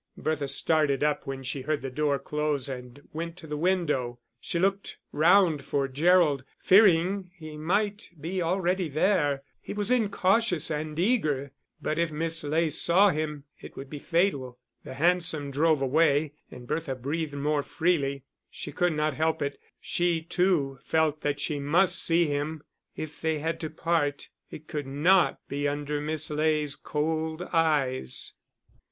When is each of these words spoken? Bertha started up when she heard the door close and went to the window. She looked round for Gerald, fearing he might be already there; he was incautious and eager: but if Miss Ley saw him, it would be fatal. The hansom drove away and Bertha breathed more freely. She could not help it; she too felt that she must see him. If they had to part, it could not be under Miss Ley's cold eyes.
Bertha 0.17 0.47
started 0.47 1.03
up 1.03 1.27
when 1.27 1.43
she 1.43 1.61
heard 1.61 1.83
the 1.83 1.91
door 1.91 2.17
close 2.17 2.67
and 2.67 3.07
went 3.13 3.37
to 3.37 3.45
the 3.45 3.55
window. 3.55 4.17
She 4.39 4.57
looked 4.57 4.97
round 5.11 5.63
for 5.63 5.87
Gerald, 5.87 6.43
fearing 6.59 7.29
he 7.35 7.55
might 7.55 8.09
be 8.19 8.41
already 8.41 8.89
there; 8.89 9.43
he 9.61 9.73
was 9.73 9.91
incautious 9.91 10.71
and 10.71 10.97
eager: 10.97 11.51
but 11.79 11.99
if 11.99 12.09
Miss 12.11 12.43
Ley 12.43 12.71
saw 12.71 13.11
him, 13.11 13.43
it 13.59 13.77
would 13.77 13.91
be 13.91 13.99
fatal. 13.99 14.57
The 14.83 14.95
hansom 14.95 15.51
drove 15.51 15.83
away 15.83 16.33
and 16.49 16.65
Bertha 16.65 16.95
breathed 16.95 17.35
more 17.37 17.61
freely. 17.61 18.23
She 18.49 18.71
could 18.71 18.93
not 18.93 19.13
help 19.13 19.39
it; 19.43 19.59
she 19.79 20.23
too 20.23 20.79
felt 20.83 21.21
that 21.21 21.39
she 21.39 21.59
must 21.59 22.03
see 22.03 22.25
him. 22.25 22.63
If 22.95 23.21
they 23.21 23.37
had 23.37 23.59
to 23.59 23.69
part, 23.69 24.29
it 24.49 24.67
could 24.67 24.87
not 24.87 25.47
be 25.47 25.67
under 25.67 26.01
Miss 26.01 26.31
Ley's 26.31 26.75
cold 26.75 27.43
eyes. 27.53 28.33